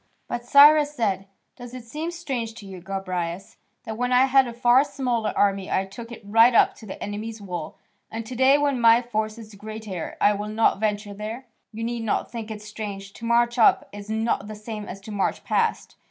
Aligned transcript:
But 0.27 0.43
Cyrus 0.43 0.95
said: 0.95 1.27
"Does 1.55 1.75
it 1.75 1.83
seem 1.83 2.09
strange 2.09 2.55
to 2.55 2.65
you, 2.65 2.81
Gobryas, 2.81 3.57
that 3.83 3.97
when 3.99 4.11
I 4.11 4.25
had 4.25 4.47
a 4.47 4.51
far 4.53 4.83
smaller 4.83 5.31
army 5.35 5.69
I 5.69 5.85
took 5.85 6.11
it 6.11 6.23
right 6.25 6.55
up 6.55 6.73
to 6.77 6.87
the 6.87 6.99
enemy's 7.03 7.39
walls, 7.39 7.75
and 8.09 8.25
to 8.25 8.35
day 8.35 8.57
when 8.57 8.81
my 8.81 9.03
force 9.03 9.37
is 9.37 9.53
greater 9.53 10.17
I 10.19 10.33
will 10.33 10.49
not 10.49 10.79
venture 10.79 11.13
there? 11.13 11.45
You 11.71 11.83
need 11.83 12.01
not 12.01 12.31
think 12.31 12.49
it 12.49 12.63
strange: 12.63 13.13
to 13.13 13.25
march 13.25 13.59
up 13.59 13.89
is 13.93 14.09
not 14.09 14.47
the 14.47 14.55
same 14.55 14.85
as 14.85 15.01
to 15.01 15.11
march 15.11 15.43
past. 15.43 15.97